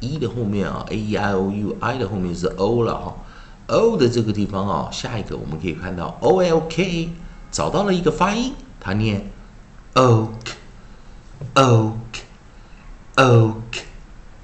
[0.00, 3.14] ，E 的后面啊，A E I O U，I 的后面是 O 了哈
[3.66, 7.10] ，O 的这个地方啊，下一个我们可以看到 O L K，
[7.50, 9.30] 找到了一个发音，它念
[9.94, 10.52] o k
[11.54, 12.22] o k
[13.16, 13.82] o k。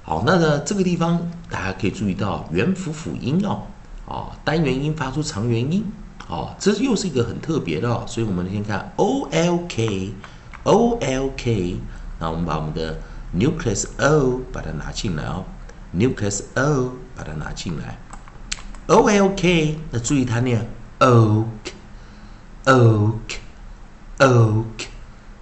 [0.03, 3.63] 好，那呢这个地方大家可以注意到元辅辅音哦，
[4.07, 5.83] 啊单元音发出长元音，
[6.27, 10.13] 啊这又是一个很特别的哦，所以我们先看 o l k
[10.63, 11.79] O L K，
[12.19, 12.99] 那我们把我们的
[13.33, 15.45] nucleus O 把它拿进来哦
[15.95, 17.97] ，nucleus O 把它拿进来
[18.87, 20.67] ，O L K，那注意它念
[20.99, 21.45] oak，oak，oak，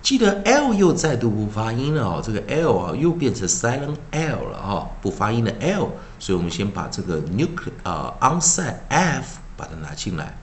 [0.02, 5.89] 记得 L 又再度不发音了哦，这个 L 啊又变成 silent L 了哈，不发音的 L，
[6.20, 10.38] 所以我们先把这个 nucleus 啊 onside F 把它拿进来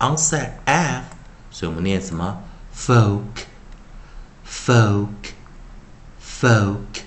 [0.00, 1.04] ，onside F，
[1.50, 2.42] 所以我们念什么
[2.76, 3.20] ？Folk。
[4.50, 5.06] Folk
[6.20, 7.04] folk.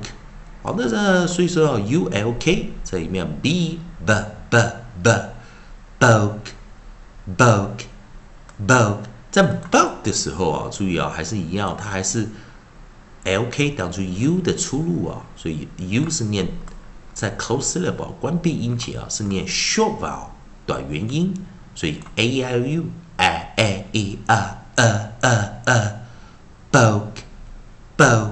[0.62, 4.14] 好，那这所以说 u l k 再一遍 b b
[4.50, 4.72] b
[5.04, 5.12] b
[6.00, 6.40] book
[7.38, 7.70] book
[8.68, 8.98] book，
[9.32, 12.30] 在 book 的时候啊，注意啊，还是一样，它还是。
[13.26, 16.48] L K 当做 U 的出路啊，所以 U 是念
[17.14, 20.28] 在 close syllable 关闭音节啊，是念 short vowel
[20.68, 21.34] 短元音，
[21.74, 22.84] 所以 A I O U
[23.18, 26.06] A A E A A A A
[26.72, 27.08] book
[27.98, 28.32] book